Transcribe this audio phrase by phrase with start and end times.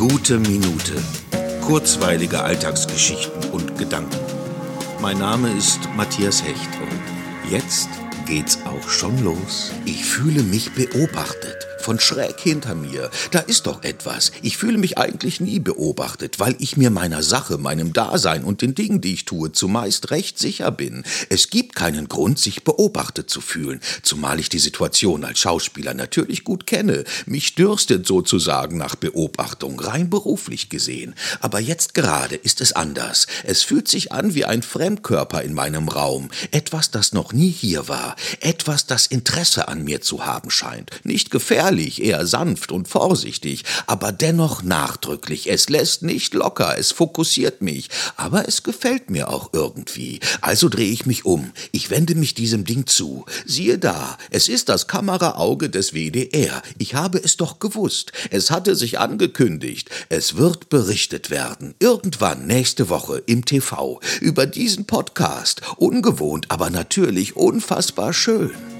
[0.00, 0.94] Gute Minute.
[1.60, 4.16] Kurzweilige Alltagsgeschichten und Gedanken.
[5.02, 7.90] Mein Name ist Matthias Hecht und jetzt
[8.24, 9.72] geht's auch schon los.
[9.84, 13.10] Ich fühle mich beobachtet von schräg hinter mir.
[13.30, 14.32] Da ist doch etwas.
[14.42, 18.74] Ich fühle mich eigentlich nie beobachtet, weil ich mir meiner Sache, meinem Dasein und den
[18.74, 21.04] Dingen, die ich tue, zumeist recht sicher bin.
[21.28, 26.44] Es gibt keinen Grund, sich beobachtet zu fühlen, zumal ich die Situation als Schauspieler natürlich
[26.44, 27.04] gut kenne.
[27.26, 31.14] Mich dürstet sozusagen nach Beobachtung, rein beruflich gesehen.
[31.40, 33.26] Aber jetzt gerade ist es anders.
[33.44, 36.30] Es fühlt sich an wie ein Fremdkörper in meinem Raum.
[36.50, 38.16] Etwas, das noch nie hier war.
[38.40, 40.90] Etwas, das Interesse an mir zu haben scheint.
[41.04, 45.48] Nicht gefährlich gefährlich, eher sanft und vorsichtig, aber dennoch nachdrücklich.
[45.48, 50.20] Es lässt nicht locker, es fokussiert mich, aber es gefällt mir auch irgendwie.
[50.40, 51.52] Also drehe ich mich um.
[51.70, 53.24] Ich wende mich diesem Ding zu.
[53.46, 56.62] Siehe da, es ist das Kameraauge des WDR.
[56.78, 58.12] Ich habe es doch gewusst.
[58.30, 59.90] Es hatte sich angekündigt.
[60.08, 61.74] Es wird berichtet werden.
[61.78, 65.62] Irgendwann nächste Woche im TV über diesen Podcast.
[65.76, 68.79] Ungewohnt, aber natürlich unfassbar schön.